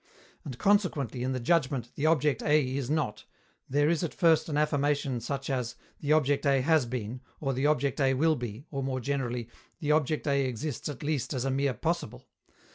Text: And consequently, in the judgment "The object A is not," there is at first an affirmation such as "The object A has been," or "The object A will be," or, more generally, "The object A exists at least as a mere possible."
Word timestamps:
And 0.43 0.57
consequently, 0.57 1.21
in 1.21 1.33
the 1.33 1.39
judgment 1.39 1.91
"The 1.93 2.07
object 2.07 2.41
A 2.41 2.75
is 2.75 2.89
not," 2.89 3.25
there 3.69 3.87
is 3.87 4.03
at 4.03 4.15
first 4.15 4.49
an 4.49 4.57
affirmation 4.57 5.19
such 5.19 5.47
as 5.47 5.75
"The 5.99 6.11
object 6.11 6.43
A 6.47 6.61
has 6.61 6.87
been," 6.87 7.21
or 7.39 7.53
"The 7.53 7.67
object 7.67 8.01
A 8.01 8.15
will 8.15 8.35
be," 8.35 8.65
or, 8.71 8.81
more 8.81 8.99
generally, 8.99 9.47
"The 9.79 9.91
object 9.91 10.25
A 10.25 10.43
exists 10.43 10.89
at 10.89 11.03
least 11.03 11.35
as 11.35 11.45
a 11.45 11.51
mere 11.51 11.75
possible." 11.75 12.25